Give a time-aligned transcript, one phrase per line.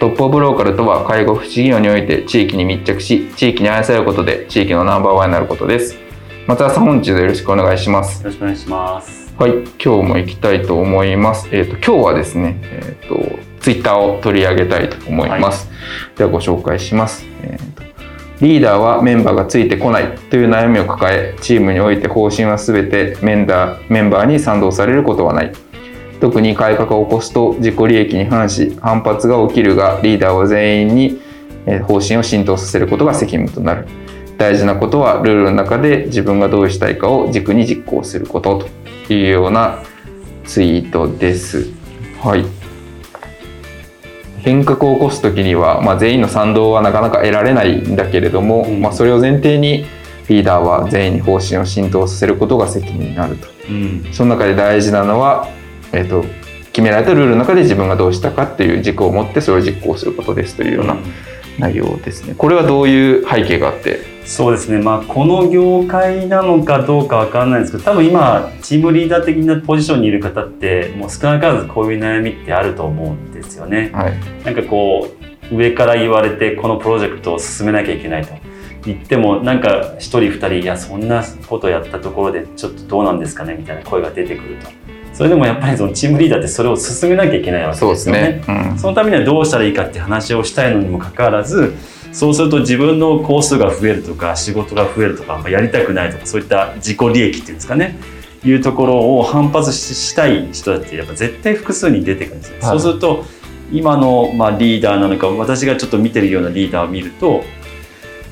[0.00, 5.96] トップオブローカルとは介護福祉業において地域に密着し地域に愛されることで地域のナンバーワンになることです。
[6.46, 8.22] 松田さん本日よろしくお願いします。
[8.22, 9.34] よろしくお願いします。
[9.36, 11.48] はい今日も行きたいと思います。
[11.50, 15.74] えっ、ー、と今日はですねえっ、ー、とツイッターを取り上げたいと思います、は
[16.14, 17.82] い、ではご紹介します、えーと
[18.40, 20.16] リーダーはメンバーがついてこない。
[20.30, 25.52] という悩みを抱えチームにおいて方針は全てメンダーメンバーに賛同されることはない
[26.20, 31.20] 特に改革を起こすと自己利益に反し反発が起きるがリーダーは全員に
[31.86, 33.86] 方針を浸透させることが責務となる。
[34.38, 38.68] 大事なことはルールの中で自分がどうしたいかを軸に実行すること
[39.08, 39.82] というような
[40.44, 41.70] ツイートです。
[42.22, 42.44] はい。
[44.38, 49.84] 変革を起こす時には、まあ、全員の賛同はなかなか得られないんだけれども、うん、まあ、それを前提に
[50.28, 55.48] リーダーは全員に方針を浸透させることが責任になると、うん、その中で大事なのは
[55.92, 56.24] えーと、
[56.72, 60.96] 決められたルールの中で自分がどうしたかっていう軸を持ってそれを実行することですというような
[61.58, 62.34] 内容ですね。
[62.36, 64.18] これはどういう背景があって？
[64.24, 73.90] そうですね、まあ、この業界なのかどうか分かんないんですけど多分今チームリーダー的なポジションにいる方ってもう少なからずこういう悩みってあると思うんですよね。
[73.94, 75.08] はい、なんかこ
[75.50, 78.34] う上から言われてこのプロジェクトを進めなきゃいけないと
[78.84, 84.68] 言ってもなんか1人2人いやそんなことやったところでちょっとどうなんですかねみたいな声が出てくると。
[85.18, 88.40] それでもやっぱりそのチームリーダーってそれを進めなきゃいけないわけですよね。
[88.46, 91.74] そ、ねうん、そのためにはどうしたらいいかって話をしたいのにもかかわらず
[92.12, 97.98] そうすると自分の工数が増えるとか仕事が増えるとかやりたくないとかそういった自己利益っていうんですかね
[98.44, 102.58] いうところを反発したい人だってやっぱ絶対複数に出てくるんですね。
[102.60, 103.24] はい、そうすると
[103.72, 107.42] 今のまあリーダーなのか私がちょっと見てるようなリーダーを見ると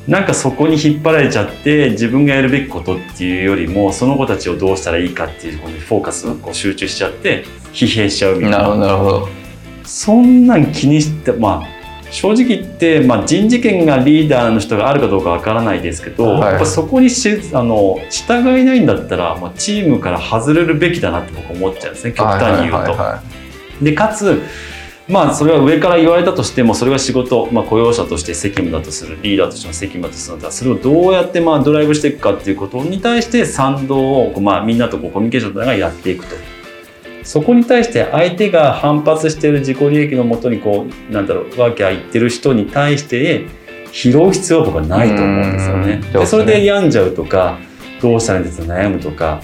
[0.09, 8.77] なんかそこに引っ張られちゃって自分がやるべきことっていうよりもその子たちをどうしたらいいかっていうところにフォーカスをこう集中しちゃって疲弊しちゃうみたいな。
[8.77, 9.28] なるほど。
[9.84, 11.77] そんなん気にしてまあ
[12.11, 22.77] 正直言って、まあ、人事権がリーダーの人があるかどうかわからないですけど、はい、やっぱそこにしあの従えないんだったら、まあ、チームから外れるべきだなって僕思っちゃうんですね極端に言うと。
[22.77, 23.23] はいはいはいは
[23.81, 24.41] い、でかつ
[25.09, 36.34] まあそれは上から言われたとしてもそれが仕事、まあ、雇用者として責務だとするリーダーとしての責務だとするのでそれをどうやってまあドライブしていくかっていうことに対して賛同をまあみんなとこうコミュニケーションとながらやっていくと。
[37.22, 43.47] そこに対して相手が反発している自己利益のもとにこうなんだろうワーキャー言ってる人に対して
[43.91, 46.00] 拾う必要は僕はないと思うんですよね。
[46.12, 47.59] でそれで病んじゃうとか
[48.00, 49.41] どうしたらいいんですか悩むとか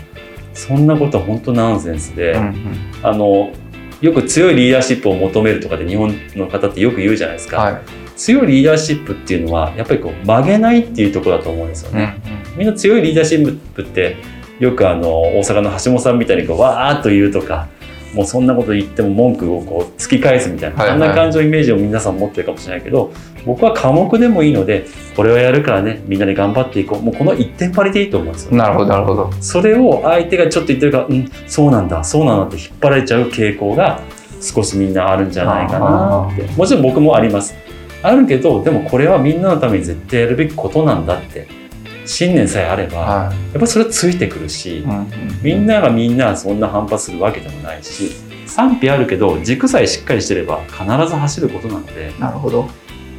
[0.55, 3.53] そんなことは本当ナンセンスで、うんうん、あの
[4.03, 7.83] よく強いリーダーシップを求めるとかで日本の方ってよく言うじゃないですか、はい、
[8.17, 14.17] 強いリーダーシップっていうのはやっぱりこう曲げないっていうところだと思うんですよね、うんうん、みんな強いリーダーシップって
[14.59, 17.69] よくあの大阪の橋本さんみたいにこうわーっと言うとか
[18.13, 23.13] もうそんなこと言っても文句をこう突き返すみたいな、はいはい、そんな感情イメージを皆さん持ってるかもしれないけど
[23.45, 24.87] 僕は科目でもいいので
[25.17, 27.03] これをやるからねみんなで頑張っていこう。
[27.03, 29.33] もうこの一点張りでいいと思うんですよ、なるほどなるほど。
[29.41, 34.01] それを相手がちょっと言ってるからうんそうなんだそうなんだって引っ張られちゃう傾向が
[34.41, 36.43] 少しみんなあるんじゃないかなって。
[36.57, 37.55] もちろん僕もあります。
[38.03, 41.63] あるけどでもこれはみんなのために絶対やるべきことなんだって。
[42.05, 45.09] 信念さえあれば、はい、やっぱりそれはついてくるし、うんうん、
[45.43, 48.11] みんながみんなそんな反発するわけでもないし
[48.47, 52.69] 賛否あるけど軸さえしっかりしてれば必ず走ることなのでなるほど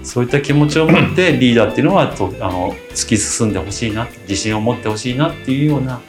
[0.04, 6.02] そういった気持ちを持って リーダーっていうのはとあの突き進んでほしいな自信を持ってほしいなっていうような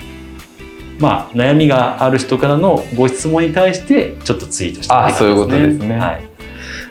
[0.98, 5.98] まあ、悩みがある人からのご質問に対してちょっとツイートしてあそういうことですね。
[5.98, 6.28] はい、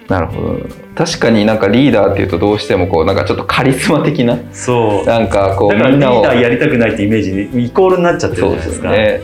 [0.10, 0.60] なるほど。
[0.96, 5.06] 確かになんかリーダーっていうとどうしてもこうなんかちょっとカリスマ的なそう。
[5.06, 8.92] なんかこうだからリーダーやりたくないってイメージにイコールになっちゃってるじゃないですか。
[8.92, 9.22] ね、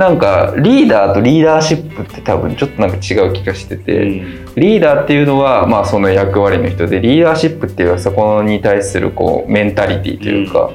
[0.00, 10.70] なんかリーダーとリーダーシップって多分ちょっとなんか違う気がしてて、うん、リーダーっていうのはまあその役割の人でリーダーシップっていうのはそこに対するこうメンタリティというか、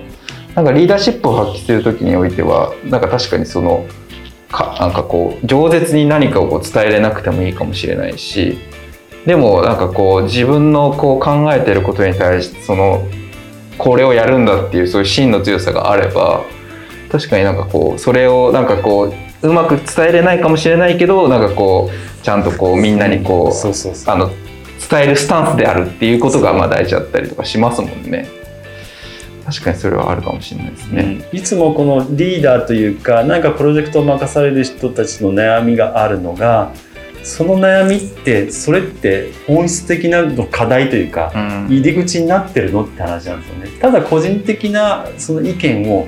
[0.50, 3.88] うん、なんかリーダーシップを発揮する時においてはなんか確かにその
[4.52, 8.60] かなんかこう饒舌に何かをこう伝えれなくてもいいかもしれないし
[9.26, 13.08] でもなんかこう自分のこう考えてることに対してその
[13.80, 16.46] これをやるんだっていうそういう芯の強さがあれば
[17.16, 24.30] 確かになんかこうそれをなんかこううまく伝えれないかもしれないけどなんかこうちゃんとこうみんなにこうあの
[24.90, 28.28] 伝えるスタンスであるっていうことがまあ大事だったりとかしますもんね。
[29.46, 36.74] 確かにそれはあるかもしれないですね、うん、いつもこのリーダーというか何かプロジェクトを任される人たちの悩みがあるのが
[37.22, 43.68] その悩みってそれって本質的な課題というか、うん、入り口になってるのって話なんですよね。
[43.80, 46.08] ただ個人的なその意見を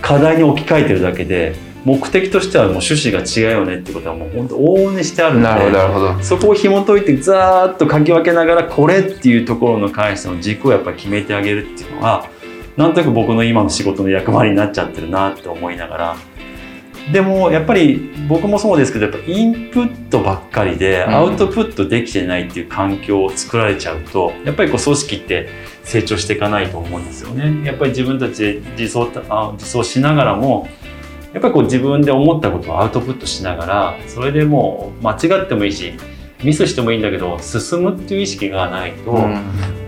[0.00, 1.54] 課題に置き換えてるだけで
[1.84, 5.42] 目的としてはもう趣旨が違うよねってことはもう本当往々にしてあるの
[6.18, 12.28] でそこを紐解いてざーっと書き分けながらこれっていうところの関しての軸をやっぱり決めてあげるっていうのは
[12.76, 16.16] なんとなく僕の今の仕事の役割になっちゃってるなって思いながら
[17.12, 25.48] でもやっぱり僕もそうですけどやっぱインプットばっかりでアウトプットできてないっていう環境を作られちゃうとやっぱりこう組織って
[25.84, 27.66] 成長していかないと思うんですよね。
[27.66, 30.68] やっぱり自分たちで自走あ自走しながらも
[31.32, 35.94] やっぱりこう自分で思ったことをアウトプットしながらそれでもう間違ってもいいし
[36.42, 39.28] ミスしてもいいんだけど進むっていう意識がないと、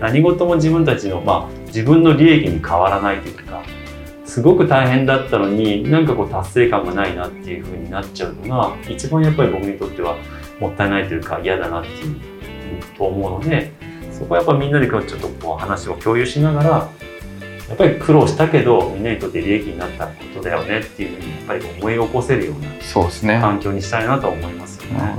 [0.01, 3.63] 何事も自分たちの、まあ、自分の利益に変わらないというか
[4.31, 10.15] すごく大変だったのになんかこう達成感がないなっていう風になっちゃうのが一番やっぱり僕にとっては
[10.57, 12.15] もったいないというか嫌だなっていう
[12.97, 13.73] と思うので
[14.09, 25.17] そこはやっぱみんなでちょっとこう話を共有しながらやっぱり苦労したけどみんなにとって利益になったことだよねっていうふうにやっぱり思い起こせるような環境にしたいなと思いますよね。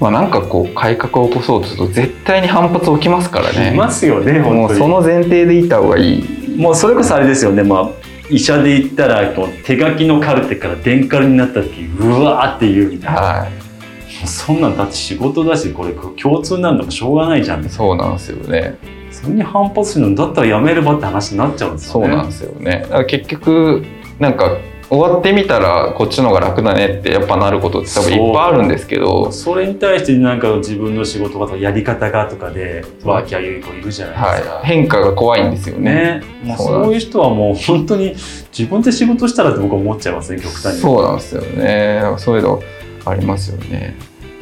[0.00, 3.72] まあ、なんかこう改革を起こそうとすると絶対に反発起きますからね。
[3.72, 6.43] いますよねもうその前提でいた方がいい。
[6.56, 7.90] もうそれこそあれですよね、まあ、
[8.30, 17.68] 医者で言ったらこう手書きのカルテから電カルになった時うわーって言うみたいな、はい、そんなんだって仕事だしこれ共通なんだもしょうがないじゃん。
[17.68, 18.78] そうなんですよね。
[19.10, 22.06] それに反発するのだったらやめればって話になっちゃうんですよね。
[22.08, 22.80] そうなんですよね。
[22.82, 23.84] だから結局
[24.18, 24.56] なんか
[24.88, 29.32] 終わってみたらこっちの方が楽だねってやっぱなることって多分いっぱいあるんですけど。
[29.32, 36.22] それに対してなんか自分の仕事がとかやり方がとかでワーキャーいう子いるじゃないですか、はい、変化が怖いんですよね。
[36.42, 36.56] ね。
[36.56, 38.14] そういう人はもう本当に
[38.56, 40.80] 自分で仕事したらって僕は思っちゃいますね極端に。
[40.80, 42.02] そうなんですよね。
[42.18, 42.62] そういうの
[43.06, 43.96] ありますよね。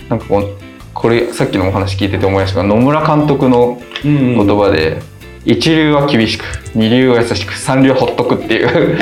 [0.09, 0.57] なんかこう
[0.93, 4.97] これさっきのお話聞いてて思いましたが野村監督の言葉で、うん。
[4.97, 5.13] うん
[5.45, 8.99] 一流は厳しく二流は優しく三流はほっとくっていう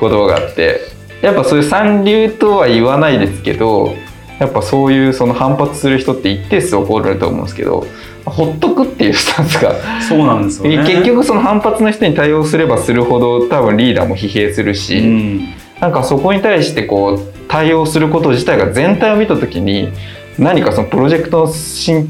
[0.00, 0.80] 言葉があって
[1.22, 3.94] やっぱそういう三流とは言わないですけど
[4.38, 7.86] やっぱそういうその反発する人って一定数起こると思うんですけど
[8.24, 19.92] ほっとくっていうスタンスがそうなんですよ、ね、結局その反発の人に対応すればするほど多分リーダーも疲弊するし、うん、なんかそこに対してこう対応すること自体が全体を見た時に
[20.38, 22.08] 何かそのプロジェクトを進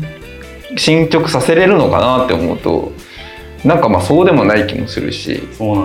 [1.10, 2.92] 捗させれるのかなって思うと
[3.64, 5.40] なんかまあそうでもない気もするし、ね、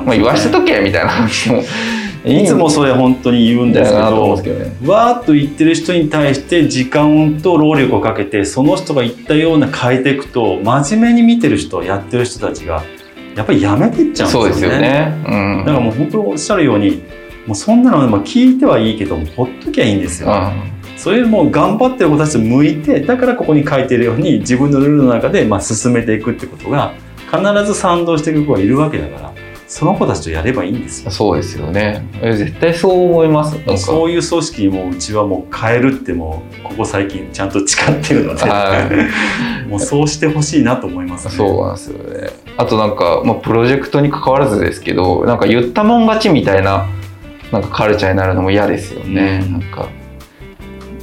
[0.05, 1.61] まあ言わしてとけみたいな話も
[2.25, 12.83] いつもそれ本当に言うんですけどけど、ね、わーっと言ってる人に対して時間と労力をかけてその人が言ったような変えていくと真面目に見てる人やってる人たちが
[13.35, 14.75] やっぱりやめてっちゃうんですよね。
[14.75, 15.13] よね。
[15.27, 17.03] うん、だからもう本当おっしゃるように
[17.45, 20.29] もうそんなのまあ聞いてはいいけどほっときゃいいんですよ。
[20.29, 20.75] うん。
[20.97, 26.93] それも頑張ってる子たち向いてだからここに書いてるように自分のルールの中でまあ進めていくってことが
[27.37, 29.33] 必ず賛同していく子がいるわけだから
[29.67, 31.09] その子たちとやればいいんですよ。
[31.09, 32.07] そうですよね。
[32.21, 33.57] 絶対そう思います。
[33.77, 38.45] そういう組織もうちはもう変えるってもここ最近ちゃんと誓ってるので、
[39.67, 42.29] もうそうしてほしいなと思います、ね、そうなんですよね。
[42.57, 46.87] あとなんかまあプロジェクトに関わらずですけど、なんか言ったもん勝ちみたいな
[47.51, 49.41] なんかカルチャーになるのも嫌ですよね。
[49.43, 49.89] うん、なんか。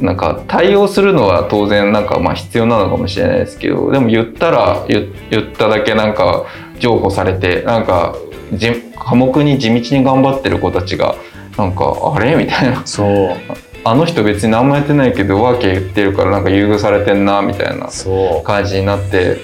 [0.02, 5.08] なんか対応するのは当然なんかまあ必要なのかもしれないですけどでも言ったら言
[5.40, 6.44] っただけなんか
[6.80, 8.16] 譲歩されてなんか
[8.98, 11.14] 科目に地道に頑張ってる子たちが
[11.56, 12.34] なんかあれ？
[12.36, 12.84] みたいな。
[12.86, 13.36] そう。
[13.84, 17.88] あの人別に何もやってないけどワーキャー言ってるからなんか優遇されてんなみたいな
[18.44, 19.38] 感じになって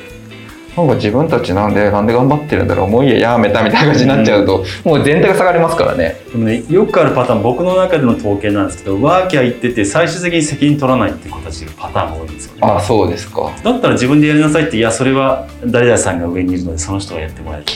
[0.78, 6.20] なんか自分たちなんでなんで頑張ってるんだろうもういいややめたみたいな感じになっちゃうと、うん、もう全体が下がりますからね。
[6.30, 12.60] でもねよくあるパターン僕の中での統計なんですけどワーキャー言ってて最終的に責任取らないっていう子たちがパターンが多いんですよね。
[12.62, 13.50] あそうですか。
[13.64, 17.66] だったら自分でやりなさいっていやそれは誰々さんが上にいるのでその人がやってもらえる。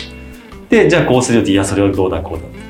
[0.68, 2.62] でじゃあこうするよっていやそれはどうだこうだ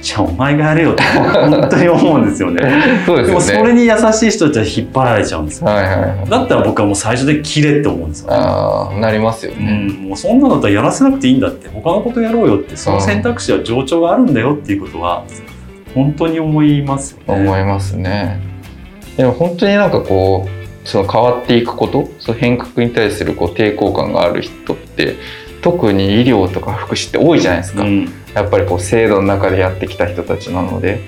[0.00, 2.62] じゃあお前がやれよって本当に思うんですよね。
[3.06, 3.26] そうですよね。
[3.26, 5.66] でもそれに優しい人たちは引っ張られちゃうんですよ。
[5.66, 6.30] はいはいはい。
[6.30, 8.36] だったら僕はもう最初で切れって思うんですよね。
[8.38, 15.24] ああなりますようね、ん、もうそんなのだったらやらせなくていいんだって他のことやろうよってその選択肢は情緒があるんだよっていうことは
[15.94, 17.42] 本当に思いますよね。
[17.42, 18.40] 思いますね。
[19.16, 25.16] でも本当になんかこうその変わっていくことその変革に対するこう抵抗感がある人って
[25.62, 31.00] 特に医療とか福祉って多いじゃないですか、うんやっぱりこう制度の中でやってきた人たちなので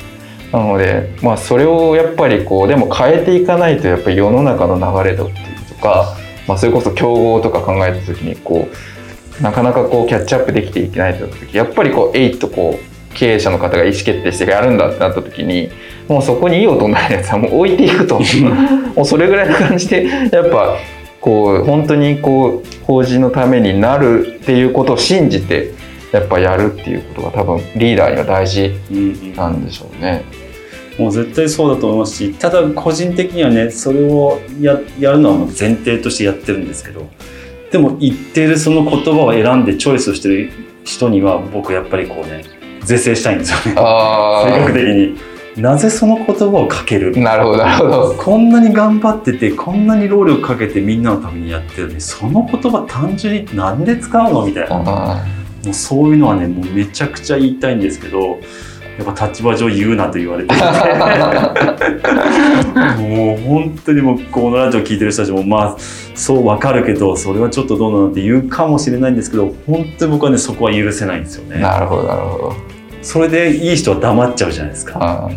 [0.50, 6.16] なのでまあそれをやっぱりこうでも変えていかないとやっぱり世の中の流れだっていうとか、
[6.46, 8.66] まあ、それこそ競合とか考えた時にこ
[9.40, 15.70] うなかなかこうキャッチアップできていけないという時やっぱりこうえいっとこう経営者の方が意思決定してやるんだってなった時に
[16.08, 18.18] もうそこにいい音になるやつはもう置いていくと。
[18.96, 20.76] もうそれぐらいの感じでやっぱ
[21.20, 25.72] こう本当にこう法人のためになるっていうことを信じて
[26.12, 30.24] やっぱやるっていうことが多分リーダーには大事うんなんでしょうね。
[30.98, 37.08] もう絶対そうだと思いますしただ個人的にはねそれをややるのはもう前提としてやってるんですけど
[37.70, 40.50] でも言ってるその言葉を選んでチョイスをしてる
[40.84, 42.42] 人には僕やっぱりこうね
[42.82, 45.38] 是正したいんですよねあ性格的に。
[45.56, 48.14] なぜその言葉をかけるあなるほどなるほど。
[48.14, 55.24] こんなに頑張っててこんなに労力かけてみんなのためにやってるのにその言葉単純になんで使うのみたいな
[55.64, 58.38] もあうそういうのはねもうめちゃくちゃ言いたいんですけど
[58.98, 60.62] やっぱ立場上言うなと言われていて
[63.00, 65.76] もう本当にもうこのラジオ聞いてる人たちもまあ
[66.14, 71.56] そう分かるけどそれはちょっとどうなのって言うかもしれないんですけど本当に僕はねそこは許せないんですよね。
[71.56, 72.56] ーなるほどなるほど。
[73.02, 74.98] それでいい人は黙っちゃうじゃないですか。
[75.00, 75.28] あ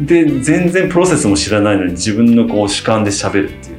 [0.00, 3.76] で全然プロセスも知らないのに自分のこう主観で喋るっていう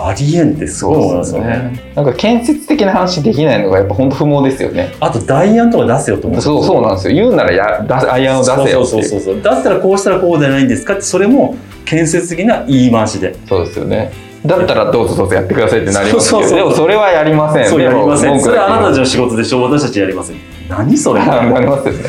[0.00, 1.92] ありえんってすごい思いますよね。
[1.94, 4.92] なんか建設的な話できないのがやっぱ本当不毛ですよね。
[5.00, 7.14] あと代案とか出せよと思うそうそうなんですよ。
[7.14, 8.84] 言うならや出せアイアンを出せよ。
[8.84, 14.12] そうそうそうそうだったらこうしたらこうじゃないんですかってそれも建設的な言い回しでそうですよね。
[14.46, 17.68] だったらどうぞどうぞやってくださいってなりますけど、そうそうそうでもそれはやりません。
[17.68, 20.36] そうやりませんそれあなたたちの仕事でしょ私たちやりません
[20.68, 22.00] 何それなりますよね。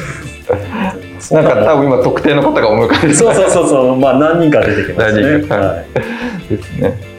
[1.32, 5.76] なんか多分今特定の方が思い浮かんで そうそうそうそうまあ何人か出てきますね何人かは
[6.50, 7.19] いですね。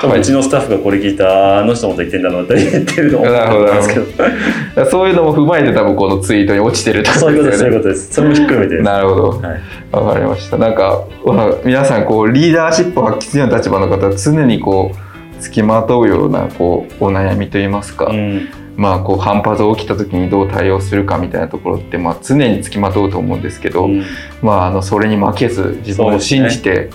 [0.00, 4.86] 多分うちのスタッフがこれ聞いたあの人もと言ってんだろうって言ってると思うんですけど。
[4.86, 7.10] そういうのも踏まえて多分このツイートに落ちてると。
[7.12, 8.12] そういうことですそういうこことです。
[8.14, 8.76] それもひっくるめて。
[8.76, 9.28] となるほど。
[9.30, 9.60] はい。
[9.92, 10.58] わかりました。
[10.58, 18.48] なんかわ皆さんこうリーダーシップを発揮するような立場の方は常にこう付きまとうようなこうお悩みといいますか、うん。
[18.76, 24.04] まあこう反発が起きた時にどう対応するかみたいなところってまあ常に付きまとうと思うんですけど、うん。
[24.42, 26.90] まああのそれに負けず自分を信じて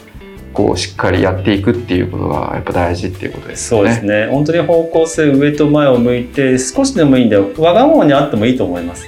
[0.54, 3.90] こうしっかりやっていくっていうことがやっぱ大事っていうことですよね。
[3.90, 9.08] そうですね本当に方向性上と前を向いて少しでもいいんだよわがままにあってもいいと思います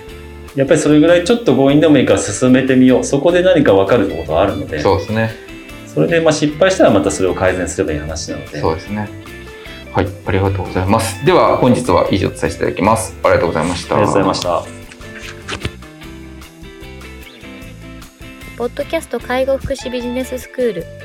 [0.56, 5.32] やっぱりそれぐらいちょっと強引でもいいから進めてみようそこで何か分かることがあるのでそうですね。
[5.88, 9.10] それでまあ失敗したらまたそれを改善すればいい話なのでそうですね。
[9.94, 11.25] はい、ありがとうございます。
[11.25, 13.16] では本日は以上とさせていただきます。
[13.24, 13.96] ありがとうございました。
[13.96, 14.86] ありがとうございました
[18.58, 21.05] ポッドキャスト介護福祉ビジネススクール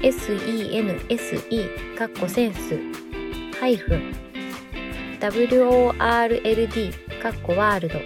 [0.00, 2.78] sense かっこセンス
[3.58, 4.12] ハイフン
[5.20, 7.98] world かっこワールド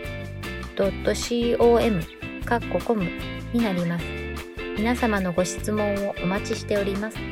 [1.59, 2.01] .com
[2.45, 3.05] かっこコム
[3.53, 4.05] になります。
[4.79, 7.32] 皆様のご質問をお待ちしております。